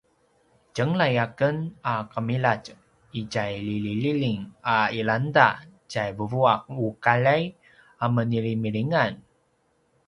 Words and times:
tjenglay 0.73 1.13
a 1.23 1.25
ken 1.39 1.55
a 1.91 1.93
qemiladj 2.11 2.67
itja 3.19 3.43
liljililjing 3.67 4.41
a 4.75 4.75
ilangda 4.99 5.47
tjai 5.91 6.09
vuvuaqaljay 6.17 7.43
a 8.03 8.05
menilimilingan 8.15 9.13